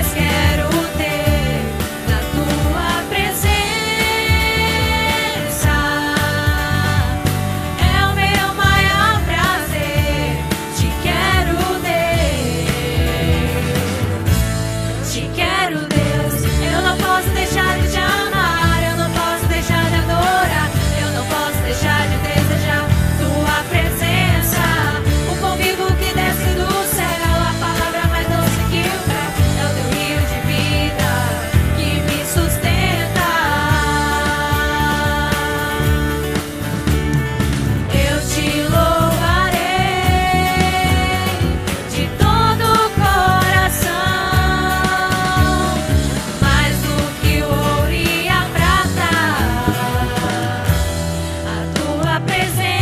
mais 0.00 0.14
quero 0.14 0.79
Busy. 52.26 52.79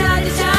shine, 0.00 0.30
shine. 0.30 0.49